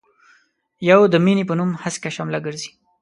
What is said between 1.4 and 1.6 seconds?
په